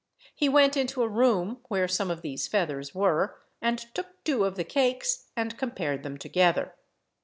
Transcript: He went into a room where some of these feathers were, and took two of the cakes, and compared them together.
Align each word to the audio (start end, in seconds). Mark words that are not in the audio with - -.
He 0.33 0.49
went 0.49 0.75
into 0.75 1.03
a 1.03 1.07
room 1.07 1.59
where 1.67 1.87
some 1.87 2.09
of 2.09 2.23
these 2.23 2.47
feathers 2.47 2.95
were, 2.95 3.39
and 3.61 3.77
took 3.93 4.07
two 4.23 4.45
of 4.45 4.55
the 4.55 4.63
cakes, 4.63 5.27
and 5.37 5.55
compared 5.59 6.01
them 6.01 6.17
together. 6.17 6.73